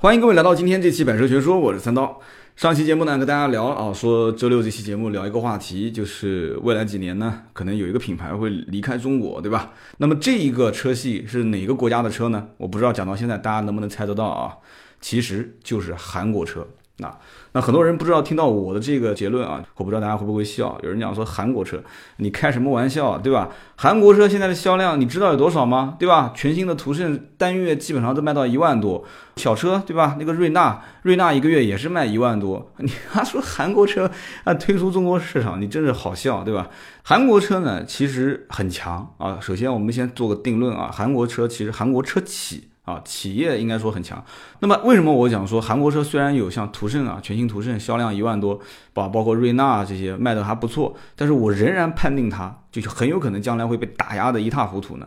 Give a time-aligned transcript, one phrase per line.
[0.00, 2.20] 欢迎各位来到今天这期《百车全说》，我是三刀。
[2.54, 9.72] 上期节目呢，跟大家聊啊，说周六这期节目聊一个话题，就是未来几年呢，可能有一个品牌会离开中国，对吧？
[9.96, 12.46] 那么这一个车系是哪个国家的车呢？
[12.58, 14.58] 我不知道，讲到现在大家能不能猜得到啊？
[15.00, 16.64] 其实就是韩国车。
[17.00, 17.16] 那
[17.52, 20.76] 那很多人不知道听到我的这个结论啊，我不知道大家会不会笑。
[20.82, 21.80] 有人讲说韩国车，
[22.16, 23.48] 你开什么玩笑，对吧？
[23.76, 25.96] 韩国车现在的销量你知道有多少吗？
[25.98, 26.32] 对吧？
[26.34, 29.04] 全新的途胜单月基本上都卖到一万多，
[29.36, 30.16] 小车对吧？
[30.18, 32.70] 那个瑞纳，瑞纳一个月也是卖一万多。
[32.78, 34.10] 你还说韩国车
[34.42, 36.68] 啊推出中国市场，你真是好笑，对吧？
[37.04, 39.38] 韩国车呢其实很强啊。
[39.40, 42.68] 首先我们先做个定论啊，韩国车其实韩国车企。
[42.88, 44.24] 啊，企业应该说很强。
[44.60, 48.58] 那么为什么我讲说韩国车虽然有像途胜啊，全新途胜销量一万多，
[48.94, 55.06] 包包括瑞纳这些卖的还不错，但是我仍然判定它就是很有可能将来会被打压的一塌糊涂呢？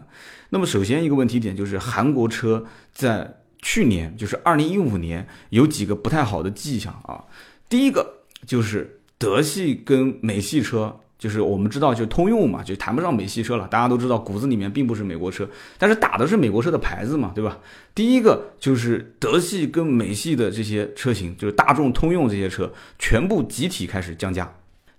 [0.49, 7.25] 那么首先一个问题点就是韩国车在去年就是二零一五年有几个不太好的迹象啊。
[7.67, 11.00] 第一个就是德系跟美系车。
[11.21, 13.67] 就是我们知道，就通用嘛，就谈不上美系车了。
[13.67, 15.47] 大家都知道，骨子里面并不是美国车，
[15.77, 17.59] 但是打的是美国车的牌子嘛，对吧？
[17.93, 24.51] 第一个就是德系跟美系的这些车型，就是大众、通用这些车，全部集体开始降价。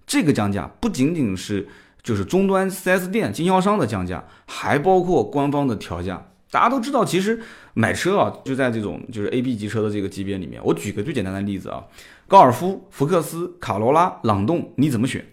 [0.06, 1.67] 这个降价不仅仅是
[2.05, 6.29] 就是终端 4S 店经销商的降价，还包括官方的调价。
[6.53, 7.41] 大家都知道，其实
[7.75, 10.61] 买车啊，就在这种就是 A、B 级车的这个级别里面。
[10.62, 11.83] 我举个最简单的例子啊，
[12.29, 15.27] 高尔夫、福克斯、卡罗拉、朗动，你怎么选？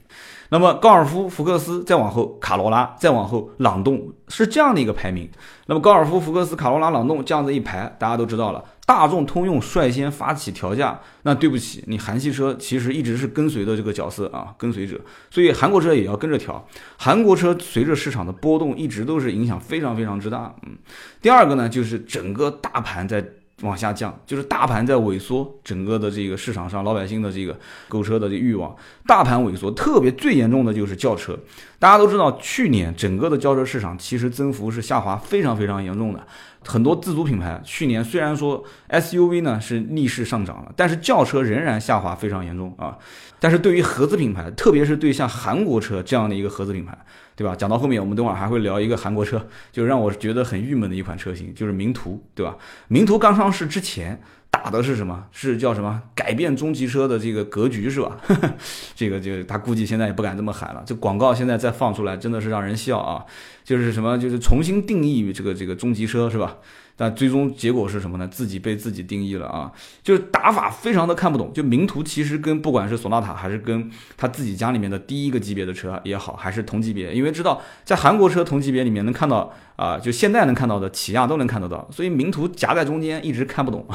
[0.51, 5.29] 那么高尔夫、福克斯再往后，卡罗拉再往后，朗动是这样的一个排名。
[5.67, 8.63] 那么高尔夫、福克斯、卡罗拉、朗动这样子一排，大家都知道了。
[8.85, 14.99] 大众、通用率先发起调价，那对不起，你韩系车其实一直是跟随的这个角色啊，跟随者。
[15.29, 16.67] 所以韩国车也要跟着调。
[16.97, 20.55] 韩国车随着市场的波动，一直都是影响非常非常之大。
[20.65, 20.75] 嗯，
[21.21, 23.23] 第二个呢，就是整个大盘在。
[23.61, 27.57] 往下降，就是大盘在萎缩，整个的这个市场上，老百姓的这个
[27.87, 31.37] 购车的这欲望，大盘萎缩，特别最严重的就是轿车。
[31.77, 36.25] 大家都知道，去年整个的轿车市场其实增幅是下滑非常非常严重的。
[36.65, 42.97] 很多自主品牌去年虽然说 SUV 呢是逆势上涨了，但是轿车仍然下滑非常严重啊。
[43.39, 46.97] 但是对于合资品牌，特别是对像韩国车这样的一个合资品牌，
[47.39, 47.55] 对吧？
[47.55, 52.57] 讲到后面，我们等会儿还会聊一个韩国车，就让我觉得很郁闷的一款车型，就是名图，对吧？
[52.89, 54.21] 名图刚上市之前。
[54.51, 55.25] 打的是什么？
[55.31, 56.01] 是叫什么？
[56.15, 58.17] 改变中级车的这个格局是吧？
[58.95, 60.83] 这个这个他估计现在也不敢这么喊了。
[60.87, 63.23] 这广告现在再放出来，真的是让人笑啊！
[63.63, 64.17] 就是什么？
[64.17, 66.57] 就是重新定义这个这个中级车是吧？
[67.01, 68.27] 但最终结果是什么呢？
[68.27, 69.71] 自己被自己定义了啊！
[70.03, 71.53] 就是打法非常的看不懂。
[71.53, 83.85] 就名图其实跟不管是索纳塔还是跟他自己家里面的第一个级别的车也好，还是同级别，因为知道在韩国车同级别里面能看到啊，就现在能看到的起亚都能看得到，所以名图夹在中间一直看不懂，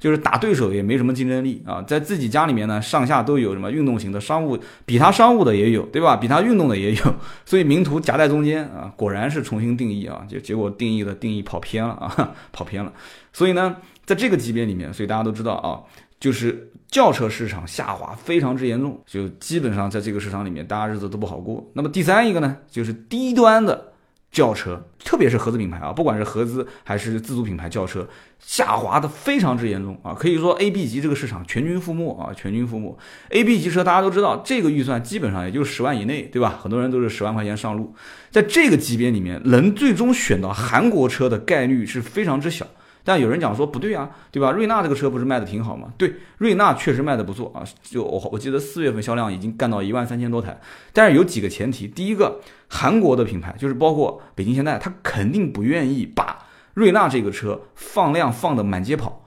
[0.00, 1.80] 就是打对手也没什么竞争力啊。
[1.82, 6.16] 在自己家里面呢，上下都有什么运动型的商务，比他商务的也有，对吧？
[6.16, 7.14] 比他运动的也有，
[7.46, 12.34] 所以名图夹在中间啊，果然是重新定义啊，就结果定义的定义跑偏了啊。
[12.50, 12.92] 跑偏了，
[13.32, 15.78] 所以呢，在这个级别里面，所以大家都知道啊，
[16.18, 21.64] 就是轿车市场下滑非常之严重，就基本上在这个市场里面，大家日子都不好过。
[21.74, 23.89] 那么第三一个呢，就是低端的
[24.32, 28.08] 轿车，特别是合资品牌啊，不管是合资还是自主品牌轿车，
[28.38, 32.96] 下滑的非常之严重啊，可以说 A、B 级这个市场全军覆没啊，全军覆没。
[33.30, 36.58] A、B 级车大家都知道，这个预算基本上也就十万以内，对吧？
[36.62, 37.92] 很多人都是十万块钱上路。
[38.30, 42.66] 在这个级别里面，能最终选到韩国车的概率是非常之小。
[43.04, 44.50] 但有人讲说不对啊，对吧？
[44.52, 45.92] 瑞纳这个车不是卖的挺好吗？
[45.96, 47.64] 对，瑞纳确实卖的不错啊。
[47.82, 50.60] 就我我记得四月份销量已经干到一万三千多台。
[50.92, 56.38] 但是有几个前提，第一个，韩国的品牌就是包括北京现代，他肯定不愿意把
[56.74, 59.24] 瑞纳这个车放量放的满街跑，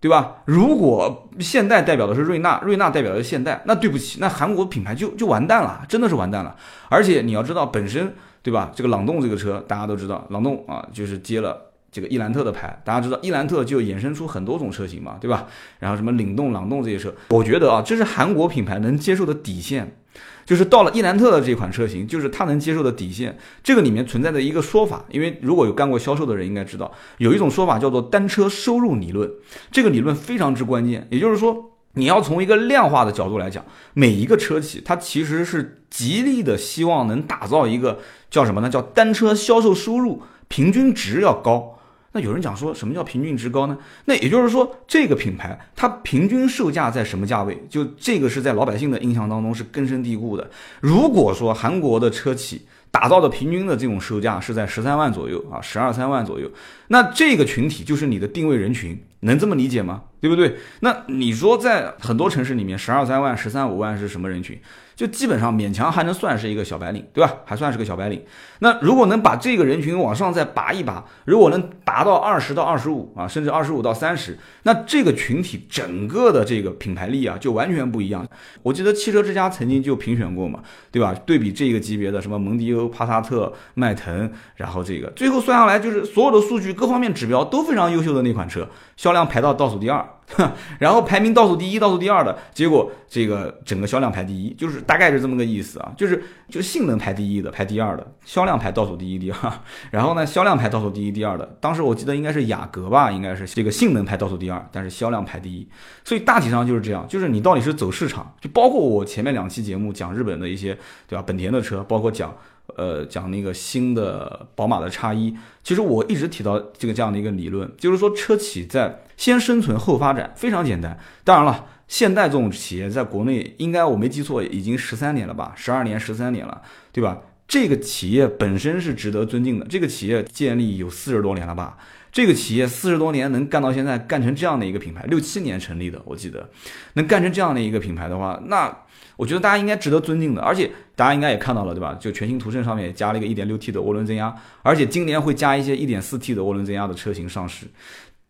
[0.00, 0.42] 对吧？
[0.44, 6.54] 如果现代代表的是瑞纳，瑞纳代表的是现代，那对不起，那韩国品牌就就完蛋了，真的是完蛋了。
[6.88, 8.14] 而且你要知道，本身。
[8.44, 8.70] 对吧？
[8.74, 15.46] 这个朗动这个车大家都知道，朗动啊就是接了这个伊兰特的牌，大家知道伊兰特就衍生出很多种车型嘛，对吧？
[15.78, 19.96] 然后什么领动、朗动这些车，我觉得啊，这是韩国品牌能接受的底线，
[20.44, 23.38] 就是到了伊兰特的这款车型，就是它能接受的底线。
[23.62, 29.30] 这个里面存在的一个说法，因为如果有干过销售的人应该知道，有一种说法叫做单车收入理论，
[29.70, 31.70] 这个理论非常之关键，也就是说。
[31.96, 38.68] 你要从一个量化的角度来讲，每一个车企它其实是极力的希望能打造一个叫什么呢？
[38.68, 41.73] 叫单车销售收入平均值要高。
[42.16, 43.76] 那有人讲说什么叫平均值高呢？
[44.04, 47.60] 那也就是说这个品牌它平均售价在什么价位？
[47.68, 50.48] 就这个是在老百姓的印象当中是根深蒂固的。
[50.80, 52.62] 如果说韩国的车企，
[52.92, 56.48] 打造的平均的这种售价是在十三万左右啊，十二三万左右。
[56.86, 60.04] 那这个群体就是你的定位人群，能这么理解吗？
[60.20, 60.54] 对不对？
[60.78, 64.56] 那你说在很多城市里面，十二三万、十三五万是什么人群？
[64.96, 67.34] 就基本上勉强还能算是一个小白领，对吧？
[67.44, 68.22] 还算是个小白领。
[68.60, 78.26] 那如果能把这个人群往上再拔一拔，如果能拔到二十到二十五啊，甚至二十五到三十，那这个群体整个的这个品牌力啊，就完全不一样。
[78.62, 80.60] 我记得汽车之家曾经就评选过嘛，
[80.90, 81.14] 对吧？
[81.26, 90.06] 对比这个级别的什么蒙迪欧、帕萨特、迈腾，然后这个最后算下来，就是所有的数据各方面指标都非常优秀的那款车，销量排到倒数第二。
[90.78, 99.52] 然后排名倒数第一、倒数第二的结果，这个整个销量排第一，就是大概是这么个意思啊，就是就性能排第一的、排第二的，销量排倒数第一、第二。
[99.90, 105.68] 然后呢，销量排倒数第一、第二的，当时我记得应该是雅阁吧，应该是这个性能排倒数第二，但是销量排第一。
[106.04, 110.76] 所以大体上就是这样，就是你到底是走市场，就包括我前面两期节目讲日本的一些，
[111.06, 111.22] 对吧？
[111.26, 112.34] 本田的车，包括讲。
[112.76, 120.98] 呃，讲那个新的宝马的叉一，其实我一直提到这个这样的一个理论，就是说车企在先生存后发展，非常简单。
[121.22, 127.20] 当然了，现代这种企业在国内，应该我没记错，已经十三年了吧，十二年、十三年了，对吧？
[127.46, 129.66] 这个企业本身是值得尊敬的。
[129.66, 131.76] 这个企业建立有四十多年了吧？
[132.14, 136.48] 这个企业四十多年能干到现在，干成这样的一个品牌，六七年成立的，我记得
[136.94, 138.74] 能干成这样的一个品牌的话，那。
[139.16, 141.96] 我觉得大家应该值得尊敬的，而且大家应该也看到了，对吧？
[142.00, 147.64] 就全新途胜上面也加了一个 1.6T 的涡轮增压，而且今年会加一些 1.4T 的涡轮增压的车型上市，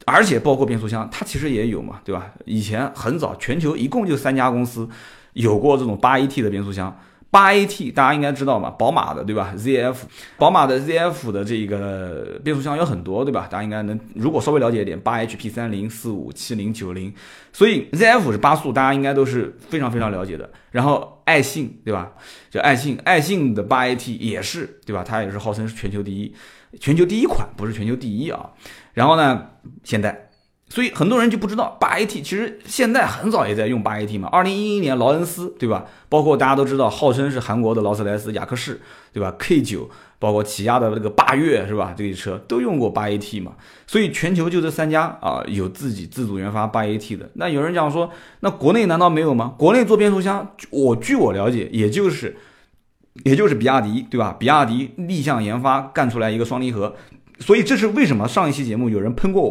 [0.04, 2.30] 而且包括变速箱，它其实也有嘛，对吧？
[2.44, 4.86] 以前很早，全球一共就三家公司
[5.32, 6.94] 有过这种 8AT 的变速箱。
[7.34, 9.96] 八 AT 大家应该知道嘛，宝马的对吧？ZF，
[10.38, 13.48] 宝马的 ZF 的这个变速箱有很多对吧？
[13.50, 17.12] 大家应该能，如果稍微了解一点，八 HP 三零四五七零九零，
[17.52, 20.48] 所以 ZF 是八速，大家应该都是非常非常了解的。
[20.70, 22.12] 然后爱信对吧？
[22.50, 25.02] 就爱信，爱信的八 AT 也是对吧？
[25.02, 26.32] 它也是号称是全球第一，
[26.78, 28.48] 全球第一款不是全球第一啊。
[28.92, 29.44] 然后呢，
[29.82, 30.23] 现代。
[30.74, 34.28] 所以很多人就不知道八 AT，其实现在很早也在用八 AT 嘛。
[34.32, 35.84] 二零一一年劳恩斯，对吧？
[36.08, 38.80] 包括大家都知道，号称是韩国的劳斯莱斯雅克士，
[39.12, 39.88] 对吧？K 九，
[40.18, 41.94] 包括起亚的那个霸越，是吧？
[41.96, 43.52] 这些车都用过八 AT 嘛。
[43.86, 47.30] 所以全球就这三家啊，有自己自主研发八 AT 的。
[47.34, 48.10] 那有人讲说，
[48.40, 49.54] 那国内难道没有吗？
[49.56, 52.36] 国内做变速箱，我据我了解，也就是，
[53.24, 54.34] 也就是比亚迪，对吧？
[54.36, 56.96] 比亚迪立项研发干出来一个双离合。
[57.38, 59.42] 所以这是为什么上一期节目有人喷过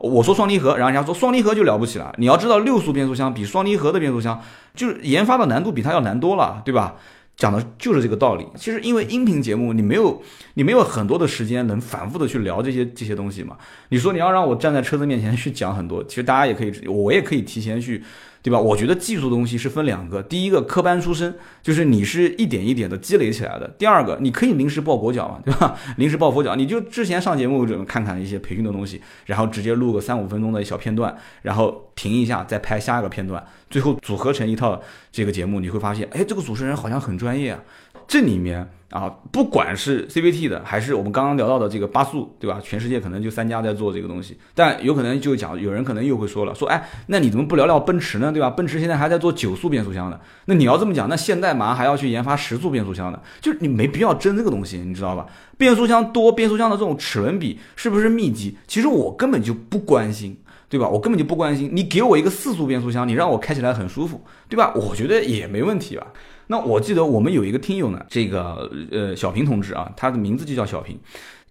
[0.00, 2.12] 我，我说双离合，然后人家说双离合就了不起了。
[2.18, 4.42] 你要知道六速变速箱比双离合的变速箱，
[4.74, 6.96] 就是研发的难度比它要难多了，对吧？
[7.36, 8.44] 讲的就是这个道理。
[8.56, 10.20] 其实因为音频节目你没有
[10.54, 13.56] 你没有很多的时间能反复的去聊这些这些东西嘛。
[13.90, 18.02] 你说你要让我站在车子面前去讲很多，其实大家也可以，我也可以提前去。
[18.42, 18.58] 对吧？
[18.58, 25.76] 我觉得技术的东西是分两个，第一个科班出身，就是你是一点一点的积累起来的；第二个，你可以临时抱佛脚嘛，对吧？
[25.98, 34.80] 临时抱佛脚，你就之前上节目看看一些培训的东西，然后直接录个三五分钟的小片段，然后停一下，再拍下一个片段，最后组合成一套
[35.10, 37.60] 这个节目，你会发现，哎，这个主持人好像很专业啊。
[38.08, 38.68] 这里面。
[38.90, 42.58] 啊，不管是 CVT 的，还是我们刚刚聊到的这个八速，对吧？
[42.64, 48.48] 全世界可能就三家在做这个东西，但有可能就讲，有人可能又会说了，说哎，那你怎么不聊聊奔驰呢，对吧？
[48.48, 55.26] 奔驰现在还在做九速变速箱的，那你要这么讲，那现代马上还要去研发十速变速箱的，就是你没必要争这个东西，你知道吧？
[55.58, 58.56] 变速箱多，变速箱的这种齿轮比是不是密集？
[58.66, 60.34] 其实我根本就不关心，
[60.70, 60.88] 对吧？
[60.88, 64.72] 我根本就不关心，你给我一个四速变速箱，你让我开起来很舒服，对吧？
[64.74, 66.06] 我觉得也没问题吧。
[66.48, 70.98] 那我记得我们有一个听友呢，这个呃小平同志啊，他的名字就叫小平。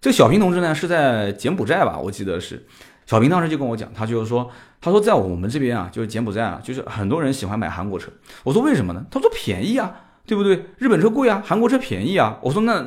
[0.00, 2.66] 这小平同志呢是在柬埔寨吧，我记得是。
[3.06, 4.50] 小平当时就跟我讲，他就是说，
[4.80, 8.10] 他说在我们这边啊，就是柬埔寨啊，就是很多人喜欢买韩国车。
[8.44, 9.04] 我说为什么呢？
[9.10, 9.90] 他说便宜啊，
[10.26, 10.66] 对不对？
[10.76, 12.38] 日本车贵啊，韩国车便宜啊。
[12.42, 12.84] 我说那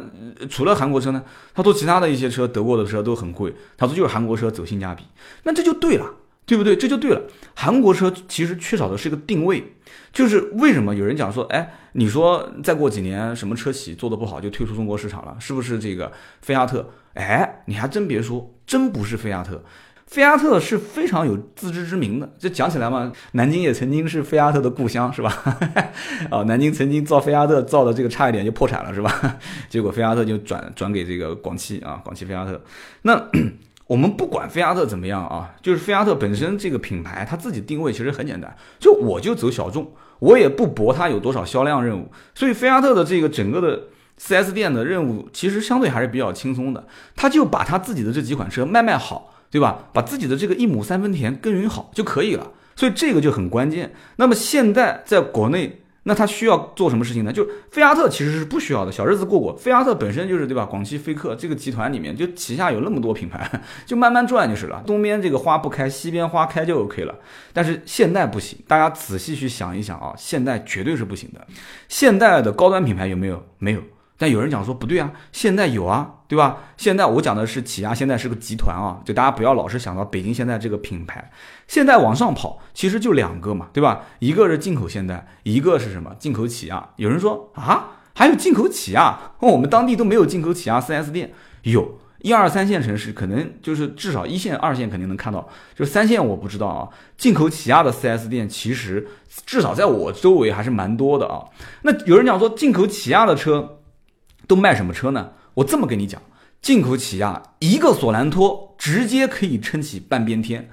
[0.49, 1.23] 除了韩国车呢？
[1.53, 3.53] 他说其他的一些车，德国的车都很贵。
[3.77, 5.03] 他说就是韩国车走性价比，
[5.43, 6.05] 那这就对了。
[6.43, 6.75] 对不对？
[6.75, 7.21] 这就对了。
[7.53, 9.73] 韩国车其实缺少的是一个定位，
[10.13, 16.89] 就是为什么有人讲说，哎，你说再过几年什么车企做的不好就退出中国市场了，是不是这个菲亚特？
[17.13, 19.63] 哎，你还真别说，真不是菲亚特，
[20.07, 22.29] 菲亚特是非常有自知之明的。
[22.37, 25.29] 这讲起来嘛，南京也曾经是菲亚特的故乡，是吧？
[26.29, 29.37] 啊， 南京曾经造菲亚特造的这个差一点就破产了，是吧？
[29.69, 32.61] 结果菲亚特就转转给这个广汽啊，广汽菲亚特。
[33.03, 33.29] 那。
[33.91, 49.89] 我们不管菲亚特怎么样啊，就是菲亚特本身这个品牌，它自己定位其实很简单，就我就走小众，我也不博它有多少销量任务，所以菲亚特的这个整个的 4S 店的任务其实相对还是比较轻松的，他就把他自己的这几款车卖卖好，对吧？
[49.91, 53.93] 把自己的这个一亩三分田耕耘好就可以了，所以这个就很关键。
[54.15, 57.31] 那么现在在国内那他需要做什么事情呢？
[57.31, 59.55] 就菲亚特其实是不需要的，小日子过过。
[59.55, 60.65] 菲亚特本身就是对吧？
[60.65, 63.49] 广汽菲克这个集团里面，就旗下有那么多品牌，
[63.85, 64.83] 就慢慢转就是了。
[64.87, 67.13] 东边这个花不开，西边花开就 OK 了。
[67.53, 71.45] 但是现代不行，大家仔细去想一想啊，现代绝对是不行的。
[71.87, 73.45] 现代的高端品牌有没有？
[73.59, 73.81] 没有。
[74.21, 76.59] 但有人讲说不对啊，现在有啊，对吧？
[76.77, 81.31] 现在我讲的是起亚，现在是个集团啊，就大家不要老是想到北京现代这个品牌。
[81.67, 84.01] 现在往上跑，其实就两个嘛，对吧？
[84.19, 86.15] 一个是进口现代，一个是什么？
[86.19, 86.89] 进口起亚。
[86.97, 89.17] 有人说啊，还有进口起亚？
[89.39, 91.33] 我们当地都没有进口起亚 4S 店。
[91.63, 96.87] 有一二三线城市可能就是至少一线、二线肯定能看到，就三线我不知道啊。
[97.17, 99.07] 进口起亚的 4S 店其实
[99.47, 101.45] 至少在我周围还是蛮多的啊。
[101.81, 103.79] 那有人讲说进口起亚的车。
[104.51, 105.29] 都卖什么车呢？
[105.53, 106.21] 我这么跟你讲，
[106.61, 110.69] 进口起亚一个索兰托直接可以撑起半边天，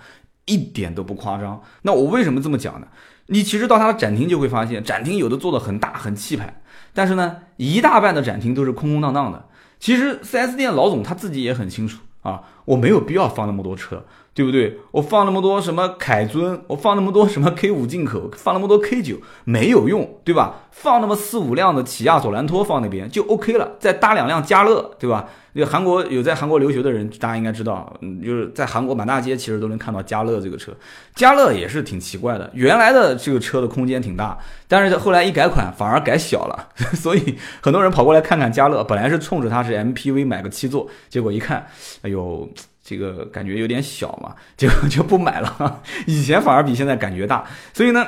[0.47, 1.63] 一点都不夸张。
[1.83, 2.89] 那我为什么这么讲呢？
[3.27, 6.61] 你其实到它的展厅就会发现，展厅有的做的很大很气派，
[6.93, 9.47] 但是呢，一大半的展厅都是空空荡荡的。
[9.79, 14.05] 其实 4S 店老总他自己也很清楚啊，我没有必要放那么多车。
[14.35, 14.79] 对不对？
[14.93, 20.69] 我放那么多什么凯尊，我放那么多什么 K 五进口，放那么多 K 九没有用，对吧？
[20.71, 25.29] 放那么四五辆的起亚索兰托放那边就 OK 了，再搭两辆加乐，对吧？
[25.55, 30.73] 那韩国有在韩国留学的人，大家应该知道，嗯，就是在韩国满大街其实都能看到加乐这个车。
[31.17, 41.67] 加乐也是挺奇怪的，原来的这个车的空间挺大，但是后来一改款反而改小了， 所以很多人跑过来看看加乐，本来是冲着它是 MPV 买个七座，结果一看，
[42.03, 42.49] 哎呦。
[42.89, 45.83] 这个感觉有点小嘛，就 就不买了。
[46.07, 48.07] 以前反而比现在感觉大，所以呢，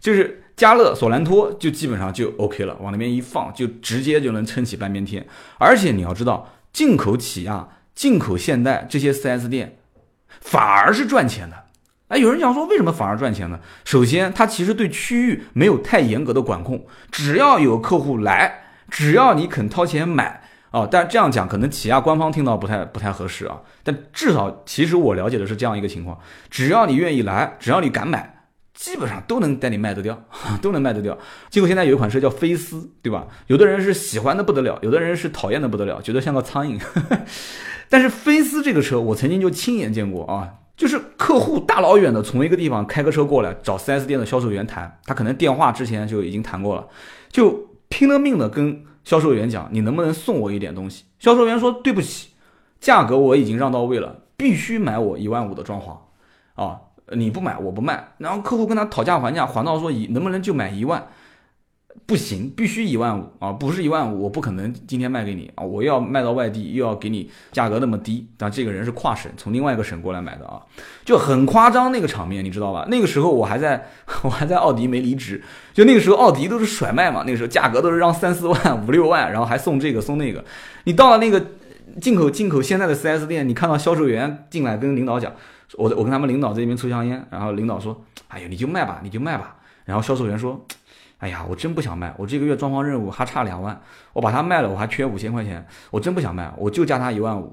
[0.00, 5.24] 就是嘉乐索兰托就基本上就 OK 了，往那边一放，就直接就能撑起半边天。
[5.58, 9.78] 而且你要知道，进口起亚、进口现代这些 4S 店
[10.40, 11.66] 反而是赚钱的。
[12.08, 13.60] 哎，有人讲说为什么反而赚钱呢？
[13.84, 20.42] 首先，它其实对区域没有太严格的管控，只要有客户来，只要你肯掏钱买。
[20.76, 23.62] 哦，但这样讲可能起亚官方听到不太不太合适啊。
[23.82, 26.18] 但至少其实我了解的是这样一个情况：
[26.50, 30.22] 只要你愿意来，只要你敢买，基本上都能带你卖得掉，
[30.60, 31.16] 都能卖得掉。
[31.48, 33.26] 结果现在有一款车叫飞思，对吧？
[33.46, 36.78] 有的人是喜欢的不得了，有的人是讨厌的不得了，觉得像个苍蝇。
[37.88, 46.86] 但是飞思这个车，我曾经就亲眼见过啊，就是客户大老远的从一个地方开个车过来找 4S 店的销售员谈，他可能电话之前就已经谈过了，
[47.30, 48.84] 就拼了命的跟。
[49.06, 52.30] 销售员讲：“你能不能送我一点东西？”销售员说：“对不起，
[52.80, 55.96] 价格我已经让到位了，必须买我一万五的装潢，
[56.60, 56.80] 啊，
[57.12, 61.06] 你不买我不卖。”然后客户跟他讨价还价，还到说：“以能不能就买一万？”
[62.04, 63.50] 不行，必须一万五啊！
[63.50, 65.64] 不是一万五，我不可能今天卖给你啊！
[65.64, 68.26] 我要卖到外地，又要给你价格那么低。
[68.36, 70.60] 但这个人是跨省，从另外一个省过来买的啊，
[71.04, 72.86] 就很夸张那个场面，你知道吧？
[72.88, 73.88] 那个时候我还在，
[74.22, 80.44] 我还在奥迪没离职，就那个时候奥迪都是甩卖嘛，那个时候价格都是让三四万、五六万，然后还送这个送那个。
[80.84, 81.44] 你到了那个
[82.00, 85.32] 进口进口现在的 4S 店，你看到销售员进来跟领导讲，
[85.74, 90.64] 我我跟他们领导这边抽香烟，然后领导说：“哎呀，你就卖吧，你就卖吧。”然后销售员说。
[91.26, 93.80] 哎呀，我真不想卖，我这个月装潢任务还差两万，
[94.12, 97.52] 我把它卖了，我还缺五千块钱，我真不想卖，我就加他一万五，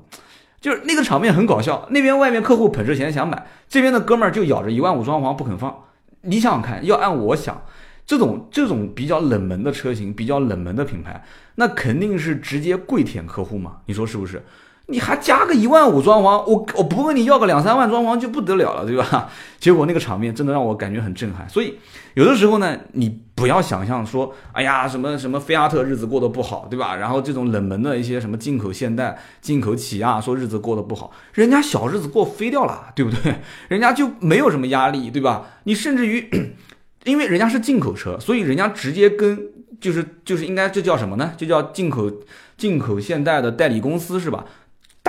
[0.61, 1.87] 就是那个场面很搞笑。
[1.89, 5.75] 那边外面客户捧着钱想买，这边的哥们儿就咬着一万五装潢不肯放。
[6.21, 7.63] 你想想看，要按我想，
[8.05, 11.23] 这种这种比较冷门的车型，比较冷门的品牌，
[11.55, 13.77] 那肯定是直接跪舔客户嘛？
[13.87, 14.45] 你说是不是？
[14.87, 19.29] 你还加个一万五装潢，我我不问你要个两三万装潢就不得了了，对吧？
[19.57, 21.47] 结果那个场面真的让我感觉很震撼。
[21.47, 21.79] 所以
[22.15, 26.97] 有的时候呢，你不要想象说，哎呀，什么什么菲亚特日子过得不好，对吧？
[26.97, 33.35] 然后这种冷门的一些什么进口现代、进口起亚说日子过得不好，人家小日子过飞掉了，对不对？
[33.69, 35.45] 人家就没有什么压力，对吧？
[35.63, 36.29] 你甚至于，
[37.05, 39.47] 因为人家是进口车，所以人家直接跟
[39.79, 41.31] 就是就是应该这叫什么呢？
[41.37, 42.11] 就叫进口
[42.57, 44.43] 进口现代的代理公司是吧？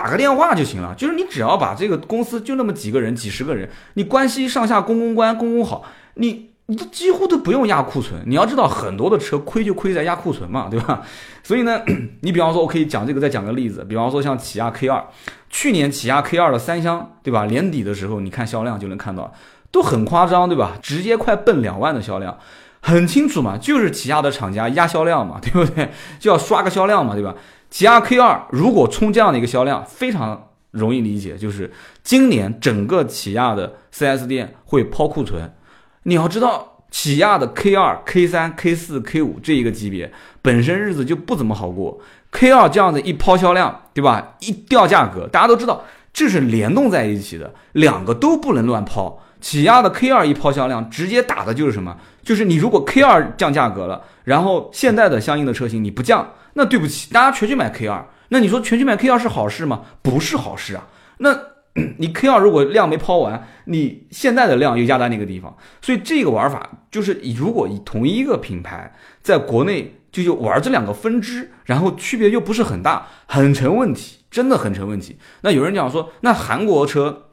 [0.04, 5.82] 打个电话就行了，就是你只要把这个公司就那么几个人、几十个人，你关系上下公公关、公公好，
[6.16, 8.22] 你你都几乎都不用压库存。
[8.26, 11.00] 你要知道，很多的车亏就亏在压库存嘛，对吧？
[11.42, 11.80] 所以呢，
[12.20, 15.02] 你比方说，我可以讲这个，再讲个例子，比方说像起亚 K 二，
[15.48, 17.46] 去年起亚 K 二的三厢，对吧？
[17.46, 19.32] 年底的时候，你看销量就能看到，
[19.70, 20.72] 都很夸张，对吧？
[20.82, 22.36] 直接快奔两万的销量，
[22.80, 25.88] 很清楚嘛，就是起亚的厂家压销量嘛，对不对？
[26.18, 27.34] 就要刷个销量嘛，对吧？
[27.74, 31.72] 起亚 K 二如果冲这样的一个销量，非常容易理解，就是
[32.04, 35.52] 今年整个起亚的 4S 店会抛库存。
[36.04, 41.98] 你要知道，起亚的 K 二、K 三、K 四、K 五这一个级别本身日子就不怎么好过
[42.30, 44.36] ，K 二这样子一抛销量，对吧？
[44.38, 49.20] 一掉价格，大家都知道这是联动在一起的，两个都不能乱抛。
[49.44, 51.94] 起亚的 K 二一抛销量，直接打的就是什么？
[52.22, 58.08] 就是你如果 K 二降价格了，然后现在的相应的车型你不降，那对不起，大家全去买 K 二。
[58.30, 59.82] 那你说全去买 K 二是好事吗？
[60.00, 60.88] 不是好事啊。
[61.18, 61.38] 那
[61.98, 75.18] 你 K 二如果量没抛完，你现在的量又压在那个地方，所以这个玩法就是以如果以同一个品牌在国内就就玩这两个分支，然后区别又不是很大，很成问题，真的很成问题。
[75.42, 77.23] 那有人讲说，那韩国车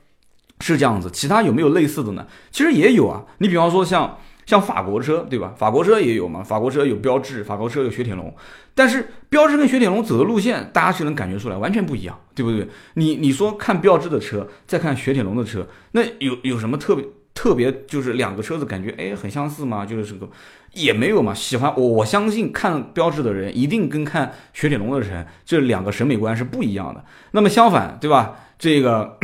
[0.61, 2.25] 是这样子，其他有没有类似的呢？
[2.51, 3.25] 其实也有啊。
[3.39, 5.53] 你比方说像像法国车，对吧？
[5.57, 8.33] 法国车也有嘛，法国车有标致，法国车有雪铁龙。
[8.73, 12.67] 但是标致跟雪铁龙走的路线，大家是能感觉出来，完全不一样，对不对？
[12.93, 17.71] 你你说看标致的车，再看雪铁龙的车，那有有什么特别特别？
[17.87, 19.85] 就是两个车子感觉哎很相似吗？
[19.85, 20.29] 就是这个
[20.73, 21.33] 也没有嘛。
[21.33, 27.03] 喜欢我我相信看标致的人，一定跟看雪铁龙的人，这两个审美观是不一样的。
[27.31, 28.35] 那么相反，对吧？
[28.57, 29.17] 这个。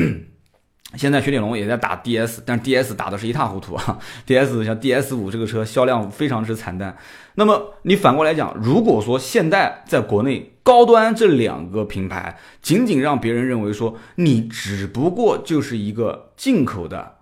[0.95, 3.99] 现在雪铁龙也在打 DS，但 DS 打的是一塌糊涂啊。
[4.25, 6.97] DS 像 DS 五这个车销量非常之惨淡。
[7.35, 17.17] 那么你反过来讲，如果说现在在国内高端这两个品牌，仅仅让别人认为说你只不过就是一个进口的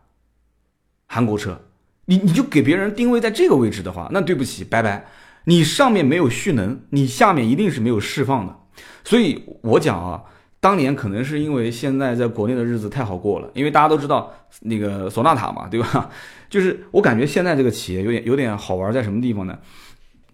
[1.08, 1.62] 韩国车，
[2.06, 5.08] 你你就给别人定位在这个位置的话，那对不起，拜拜，
[5.46, 8.56] 你上面没有蓄能，你下面一定是没有释放的。
[9.04, 10.24] 所以我讲啊。
[10.66, 16.10] 当年可能是因为现在在国内的日子太好过了，因为大家都知道那个索纳塔嘛，对吧？
[16.50, 19.60] 就是我感觉现在这个企业有点有点好玩在什么地方呢？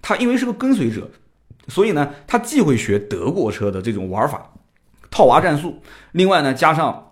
[0.01, 1.05] 他因为是个跟随者，
[1.67, 4.49] 所以呢，他既会学德国车的这种玩法，
[5.09, 5.81] 套娃战术，
[6.13, 7.11] 另外呢，加上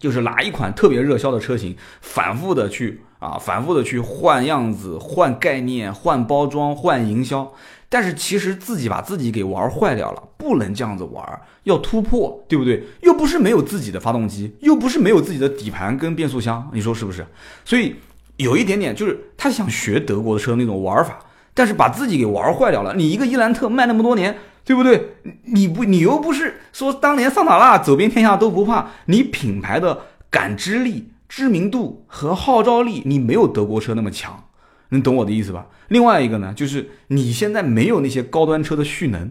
[0.00, 7.52] 就是拿一款特别热销的车型，反复的去啊，反复的去换样子、换概念、换包装、换营销。
[7.88, 11.24] 但是其实自己把自己给玩坏掉了，不能这样子玩，
[11.62, 12.84] 要突破，对不对？
[13.02, 17.24] 又不是没有自己的发动机，又不是没有自己的底盘跟变速箱，你说是不是？
[17.64, 17.94] 所以
[18.36, 21.18] 有一点点就是他想学德国的车那种玩法，
[21.54, 22.94] 但是把自己给玩坏掉了。
[22.94, 25.16] 你一个伊兰特卖那么多年，对不对？
[25.44, 34.42] 你不，你又不是说当年桑塔纳走遍天下都不怕，你品牌的感知力、知名度和号召力，你没有德国车那么强。
[34.90, 35.66] 能懂我的意思吧？
[35.88, 39.30] 另外一个呢，就是你现在没有那些高端车的蓄能，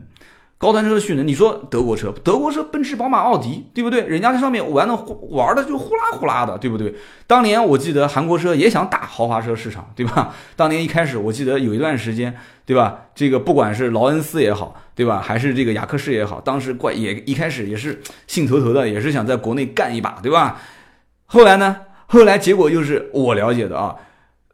[0.58, 4.02] 高端车的蓄能，你说德国车，德国车，奔驰、宝马、奥迪，对不对？
[4.06, 4.96] 人家这上面玩的
[5.30, 6.96] 玩的就呼啦呼啦的，对不对？
[7.28, 10.34] 当年我记得韩国车也想打豪华车市场，对吧？
[10.56, 13.02] 当年一开始，我记得有一段时间，对吧？
[13.14, 15.22] 这个不管是劳恩斯也好，对吧？
[15.22, 20.62] 还是这个雅克士也好，当时怪也一开始也是兴头头的，也是想在国内干一把，对吧？
[21.26, 21.78] 后来呢？
[22.08, 23.96] 后来结果就是我了解的啊。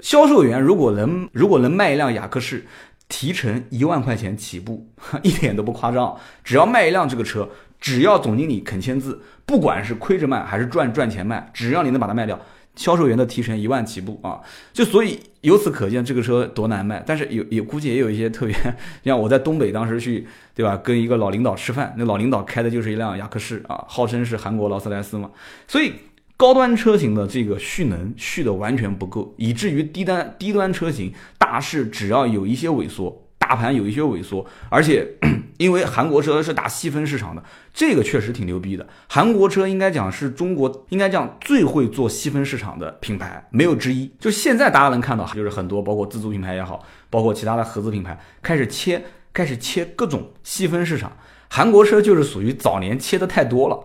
[0.01, 2.65] 销售员如果能如果能卖一辆雅克士，
[3.07, 4.87] 提成一万块钱起步，
[5.21, 6.17] 一点都不夸张。
[6.43, 7.47] 只要卖一辆这个车，
[7.79, 12.39] 只要总经理肯签字，不管是亏着卖还是赚赚钱卖，只要你能把它卖掉，
[12.75, 14.39] 销售员的提成一万起步啊！
[14.71, 17.03] 就所以由此可见这个车多难卖。
[17.05, 18.55] 但是有也估计也有一些特别，
[19.03, 20.77] 像我在东北当时去，对吧？
[20.77, 25.29] 跟一个老领导吃饭，那老领导开的就是一辆雅克士啊，号称是韩国劳斯莱斯嘛，
[25.67, 25.93] 所以。
[26.41, 35.07] 高端车型的这个蓄能蓄的完全不够，以至于低端低端车型大势只要有一些萎缩，大盘有一些萎缩，而且
[35.59, 38.87] 因为韩国车是打细分市场的，这个确实挺牛逼的。
[39.07, 44.11] 韩国车应该讲是中国应该讲最会做细分市场的品牌，没有之一。
[44.19, 51.15] 就现在大家能看到，就是很多包括自主品牌也好，包括其他的合资品牌开始切开始切各种细分市场。
[51.53, 53.77] 韩国车就是属于早年切的太多了，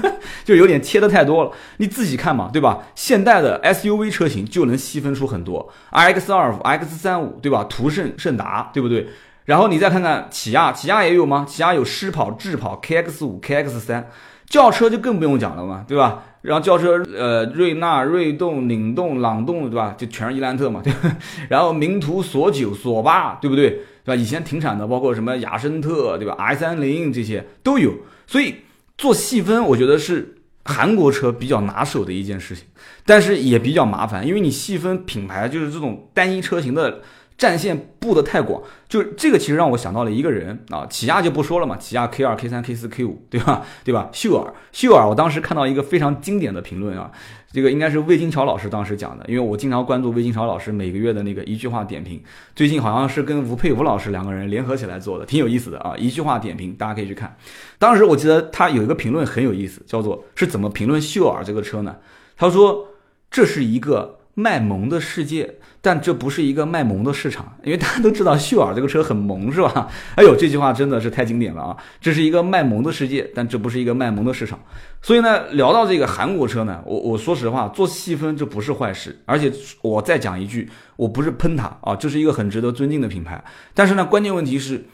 [0.44, 1.50] 就有点切的太多了。
[1.78, 2.84] 你自己看嘛，对吧？
[2.94, 7.64] 现代的 SUV 车型就能细分出很多，RX 二五、X 三五，对吧？
[7.64, 9.08] 途胜、胜达，对不对？
[9.46, 11.46] 然后你再看看起亚，起亚也有吗？
[11.48, 14.10] 起亚有狮跑、智跑、KX 五、KX 三，
[14.46, 16.24] 轿车就更不用讲了嘛，对吧？
[16.42, 19.94] 然后轿车，呃，瑞纳、锐动、领动、朗动，对吧？
[19.96, 20.92] 就全是伊兰特嘛，对。
[21.48, 23.80] 然后名图、索九、索八，对不对？
[24.04, 24.20] 对吧？
[24.20, 27.94] 以前停产的，包括什么雅绅特，对吧？i 三零这些都有。
[28.26, 28.56] 所以
[28.98, 32.64] 做细分，我觉得是韩国车比较拿手的一件事情，
[33.06, 37.02] 但是也比较麻烦，因为你细分品牌，就是这种单一车型的。
[37.36, 43.66] 战线布的太广，就是这个，其实让我想到了一个人啊，起亚就不说了嘛，起亚 K 二、K 三、K 四、K 五，对吧？
[43.82, 44.08] 对吧？
[44.12, 47.10] 秀尔，秀尔，我当时看到一个非常经典的评论啊，
[47.54, 52.20] 这个应该是魏金桥老师当时讲的，因为我经常关注魏金桥老师每个月的那个一句话点评，
[52.56, 57.36] 最近好像是跟吴佩吴老师两个人联合起来做的，挺有意思的啊，一句话点评，大家可以去看。
[57.78, 61.94] 当时我记得他有一个评论很有意思，叫做是怎么评论秀尔这个车呢？
[62.36, 62.88] 他说
[63.30, 69.86] 这是一个卖萌的世界，但这不是一个卖萌的市场，因为大家都知道秀尔这个车很萌，是吧？
[70.16, 71.76] 哎呦，这句话真的是太经典了啊！
[72.00, 74.58] 这是一个卖萌的世界，但这不是一个卖萌的市场。
[75.02, 83.44] 所以呢，聊到这个韩国车呢，我我说实话，做细分这不是坏事，而且我再讲一句，我不是喷它啊，这是一个很值得尊敬的品牌。
[83.74, 84.86] 但是呢，关键问题是，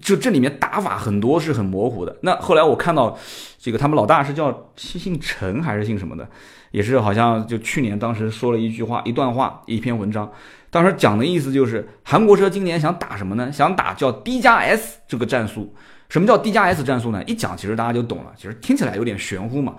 [0.00, 2.16] 就这里面打法很多是很模糊的。
[2.22, 3.18] 那后来我看到
[3.58, 6.26] 这个他们老大是叫姓陈还是姓什么的？
[6.70, 10.30] 也是好像就去年当时说了一句话一段话一篇文章，
[10.70, 13.50] 当时讲的意思就是韩国车今年想打什么呢？
[13.50, 15.74] 想打叫 D 加 S 这个战术。
[16.08, 17.22] 什么叫 D 加 S 战术呢？
[17.24, 19.74] 一讲其实大家就懂了，其实听起来有点玄乎嘛。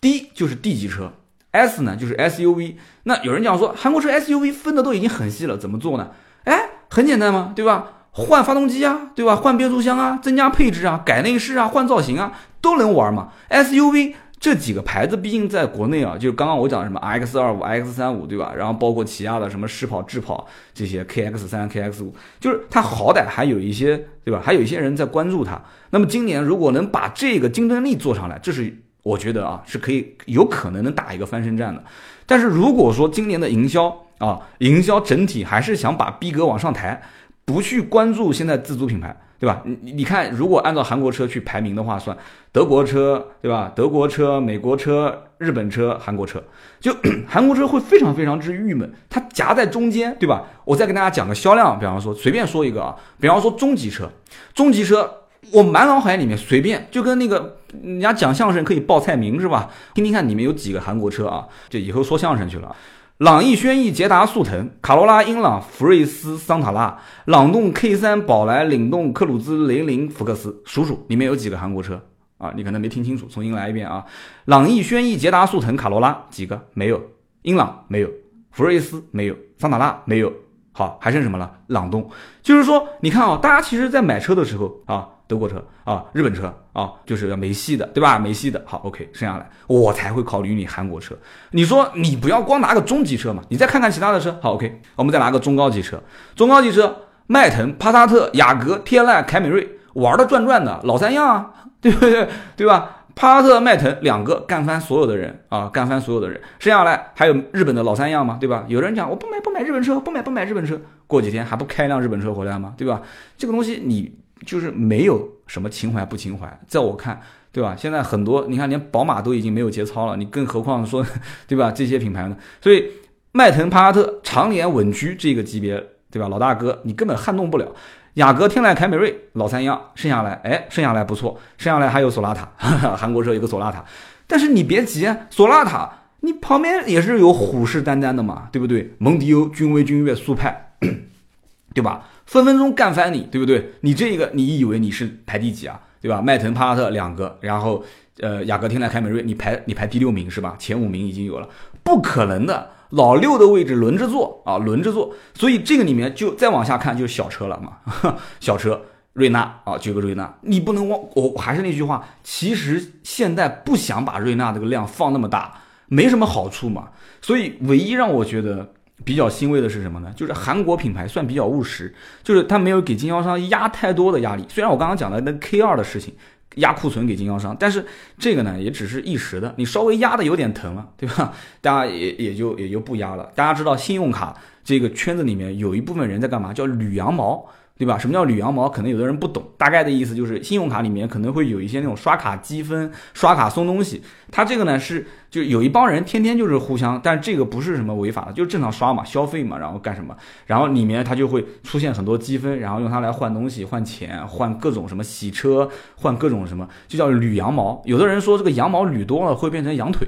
[0.00, 1.12] D 就是 D 级车
[1.52, 2.76] ，S 呢就是 SUV。
[3.04, 6.10] 那有人讲说韩国车 SUV 分的都已经很细了，怎么做呢？
[6.44, 7.86] 哎，很简单嘛，对吧？
[8.10, 9.36] 换发动机啊，对吧？
[9.36, 13.28] 换变速箱啊，增加配置啊，改内饰啊，换造型啊，都能玩嘛。
[13.48, 14.14] SUV。
[14.42, 18.52] 这几个牌子毕竟在国内啊，就是刚刚我讲的什么 X 二五、X 三五，对吧？
[18.56, 24.42] 然后包括起亚的什么试跑、智跑这些 KX 三、KX 五，就是它好歹还有一些，对吧？
[24.44, 25.62] 还有一些人在关注它。
[25.90, 31.84] 那么今年如果能把这个竞争力做上来，这是我觉得啊是可以有可能能打一个翻身战的。
[32.26, 37.00] 但是如果说今年的营销啊，营销整体还是想把逼格往上抬，
[37.44, 39.16] 不去关注现在自主品牌。
[39.42, 39.60] 对吧？
[39.64, 42.16] 你你看，如果按照韩国车去排名的话，算
[42.52, 43.72] 德国车，对吧？
[43.74, 46.40] 德国车、美国车、日本车、韩国车，
[46.78, 46.94] 就
[47.26, 50.44] 韩国车会非常非常之郁闷，它夹在中间，对吧？
[50.64, 54.08] 我再跟大家讲个销量，比方说随便说一个啊，比方说中级车，
[54.54, 55.12] 中级车，
[55.52, 59.68] 我满脑海里面随便就跟那个人家讲相声可以报菜名是吧？
[59.92, 61.48] 听听看里面有几个韩国车啊？
[61.68, 62.76] 就以后说相声去了。
[63.22, 72.04] 朗逸、轩逸、捷达、速腾、卡罗拉、英朗、福睿斯、桑塔纳、朗动、K 三、宝来、领动、克鲁兹、雷凌、福克斯，数数里面有几个韩国车
[72.38, 72.52] 啊？
[72.56, 74.04] 你可能没听清楚，重新来一遍啊！
[74.46, 76.60] 朗逸、轩逸、捷达、速腾、卡罗拉几个？
[76.74, 77.00] 没有，
[77.42, 78.10] 英朗没有，
[78.50, 80.32] 福睿斯没有，桑塔纳没有。
[80.72, 81.58] 好，还剩什么了？
[81.68, 82.10] 朗动。
[82.42, 85.10] 就是说，你看啊，大家其实在买车的时候啊。
[85.32, 88.18] 德国车啊，日本车啊，就是要美系的，对吧？
[88.18, 91.16] 美系的，好，OK，剩下来我才会考虑你韩国车。
[91.52, 95.98] 你说你不要光拿个中级车嘛，你再看看其他的车，好，OK，我们再拿个中高级车。
[96.36, 96.94] 中高级车，
[97.28, 102.28] 迈腾、帕萨特、雅阁、天籁、凯美瑞，玩的转转的，老三样啊， 对不对？
[102.54, 102.96] 对吧？
[103.14, 106.38] 帕萨特、迈腾两个干翻所有的人啊，干翻所有的人。
[106.58, 108.66] 剩下来还有日本的老三样嘛，对吧？
[108.68, 112.74] 有人讲我不买不买日本车，不买不买日本车，过几天还不开辆日本车回来吗？
[112.76, 113.00] 对吧？
[113.38, 114.18] 这个东西你。
[114.44, 117.74] 就是没有什么情怀不情怀，在我看，对吧？
[117.76, 121.04] 现在很多，你看连宝马都已经没有节操了，你更何况说，
[121.46, 121.70] 对吧？
[121.70, 122.36] 这些品牌呢？
[122.60, 122.90] 所以
[123.32, 126.28] 迈腾、帕萨特常年稳居这个级别，对吧？
[126.28, 127.74] 老大哥，你根本撼动不了。
[128.14, 132.46] 雅阁、天籁、凯美瑞老三样，剩下来，哎，剩下来不错，剩下来还有索纳塔，
[132.94, 133.82] 韩国车有个索纳塔，
[134.26, 138.94] 但是你别急，索纳塔你旁边也是有虎视眈眈的嘛，对不对？
[138.98, 140.74] 蒙迪欧、君威、君越、速派，
[141.72, 142.06] 对吧？
[142.32, 143.72] 分分钟干翻你，对不对？
[143.82, 145.78] 你这个你以为你是排第几啊？
[146.00, 146.22] 对吧？
[146.22, 147.84] 迈腾、帕萨特两个，然后
[148.20, 150.56] 呃，雅阁、天籁、凯美瑞，你排你排第六名是吧？
[150.58, 151.46] 前五名已经有了，
[151.82, 155.14] 不可能的，老六的位置轮着坐啊，轮着坐。
[155.34, 158.80] 所以这个里面就再往下看就是小车了嘛， 小车，
[159.12, 166.88] 瑞纳啊，就个瑞纳，你不能忘，我还是那句话，其实现在不想把瑞纳这个量放那么大，没什么好处嘛。
[167.20, 168.72] 所以唯一让我觉得。
[169.04, 170.12] 比较欣慰的是什么呢？
[170.14, 174.44] 就是韩国品牌算比较务实，就是他没有给经销商压太多的压力。
[174.48, 176.14] 虽然我刚刚讲的那 K 二的事情
[176.56, 177.84] 压库存给经销商，但是
[178.18, 181.32] 这个呢也只是一时的，你稍微压的有点疼了，对吧？
[181.60, 183.30] 大家也也就也就不压了。
[183.34, 186.52] 大家知道信用卡这个圈子里面有一部分人在干嘛？
[186.52, 187.48] 叫捋羊毛。
[187.82, 187.98] 对吧？
[187.98, 188.68] 什么叫捋羊毛？
[188.68, 194.00] 可能有的人不懂，大概的意思就是信用卡里面可能会有一些那种刷卡积分、刷卡送东西。
[194.30, 200.16] 它这个呢是就有一帮人天天就是互相，但这个不是什么违法的，就是正常刷嘛，消费嘛，然后干什么？
[200.46, 207.82] 然后里面它就会出现很多积分，然后用它来换东西、换钱、换各种什么洗车、换各种什么，就叫捋羊毛。
[207.84, 210.06] 有的人说这个羊毛捋多了会变成羊腿，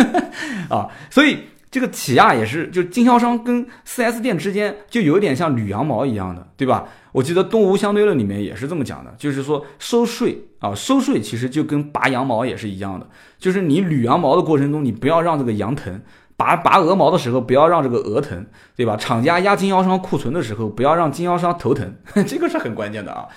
[0.70, 1.36] 啊，所以。
[1.72, 6.84] 这个起亚也是，就经销商跟 4S 店之间就有点像捋羊毛一样的，对吧？
[7.12, 13.06] 我记得《东吴相对论》里面也是这么讲的，就是说收税啊，收税其实就跟拔羊毛也是一样的，
[13.38, 16.00] 就是你捋羊毛的过程中，你不要让这个羊疼；
[16.36, 18.96] 拔拔鹅毛的时候，不要让这个鹅疼，对吧？
[18.96, 21.94] 厂家压经销商库存的时候，不要让经销商头疼，
[22.26, 23.28] 这个是很关键的啊。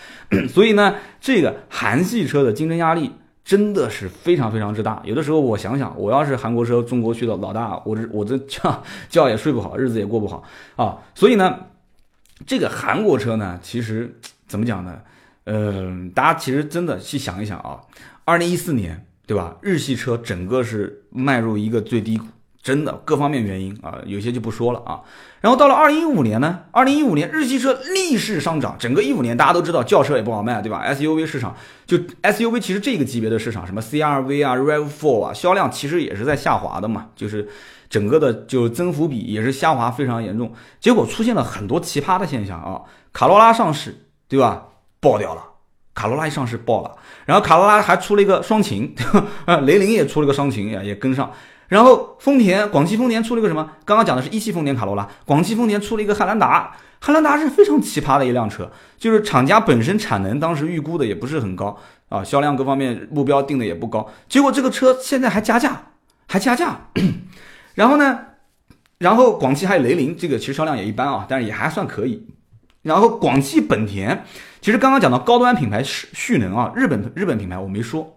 [0.49, 3.11] 所以呢，这个韩系车的竞争压力。
[3.45, 10.41] 真的是非常非常之大，有的时候我想想，我要是韩国车中国区的老大，我这我这觉觉也睡不好，日子也过不好
[10.75, 10.97] 啊。
[11.13, 11.55] 所以呢，
[12.45, 14.99] 这个韩国车呢，其实怎么讲呢？
[15.45, 17.79] 嗯，大家其实真的去想一想啊，
[18.23, 19.55] 二零一四年对吧？
[19.61, 22.25] 日系车整个是迈入一个最低谷，
[22.61, 25.01] 真的各方面原因啊，有些就不说了啊。
[25.41, 37.47] 然后到了二零一五年呢，二零一五年日系车逆势上涨，整个一五年大家都知道轿车也不好卖，对吧？SUV 市场就 SUV 其实这个级别的市场，什么 CRV 啊、Rav4 啊，销量其实也是在下滑的嘛，就是
[37.95, 40.51] 整个的就增幅比也是下滑非常严重。
[40.81, 42.81] 结果出现了很多奇葩的现象啊，
[43.13, 43.95] 卡罗拉上市，
[44.27, 44.65] 对吧？
[44.99, 45.41] 爆掉了，
[45.93, 46.93] 卡罗拉一上市爆了，
[47.25, 48.93] 然后卡罗拉还出了一个双擎，
[49.45, 51.31] 啊， 雷凌也出了个双擎呀，也跟上。
[51.69, 53.71] 然后丰田广汽丰田出了个什么？
[53.85, 56.75] 刚刚讲的是一汽丰田卡罗拉，广汽丰田出了一个汉兰达。
[56.99, 61.77] 汉兰达是非常奇葩的一辆车，就是厂家本身产能当时预估的也不是很高
[62.09, 64.11] 啊，销量各方面目标定的也不高。
[64.27, 65.81] 结果这个车现在还加价，
[66.27, 66.89] 还加价。
[67.75, 68.19] 然后呢，
[68.97, 72.25] 然后广汽还有雷凌，这个其实销量也一般啊，但是也还算可以。
[72.81, 74.23] 然后广汽本田，
[74.61, 78.11] 其实刚刚讲到高端品牌蓄蓄能啊，日本日本品牌我没说。